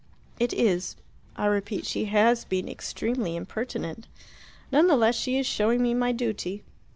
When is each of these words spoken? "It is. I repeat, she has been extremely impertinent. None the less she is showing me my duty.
"It 0.39 0.51
is. 0.51 0.95
I 1.35 1.45
repeat, 1.45 1.85
she 1.85 2.05
has 2.05 2.43
been 2.43 2.67
extremely 2.67 3.35
impertinent. 3.35 4.07
None 4.71 4.87
the 4.87 4.97
less 4.97 5.13
she 5.13 5.37
is 5.37 5.45
showing 5.45 5.79
me 5.83 5.93
my 5.93 6.11
duty. 6.11 6.63